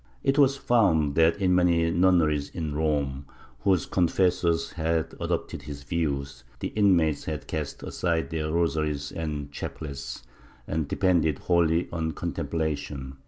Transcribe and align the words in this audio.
It 0.23 0.39
was 0.39 0.57
found 0.57 1.13
that 1.13 1.37
in 1.39 1.53
many 1.53 1.91
nunneries 1.91 2.49
in 2.49 2.73
Rome, 2.73 3.25
whose 3.59 3.85
confessors 3.85 4.71
had 4.71 5.13
adopted 5.19 5.61
his 5.61 5.83
views, 5.83 6.43
the 6.59 6.69
inmates 6.69 7.25
had 7.25 7.45
cast 7.45 7.83
aside 7.83 8.31
their 8.31 8.49
rosaries 8.51 9.11
and 9.11 9.51
chaplets 9.51 10.23
and 10.65 10.87
depended 10.87 11.37
wholly 11.37 11.87
on 11.91 12.13
contemplation. 12.13 13.17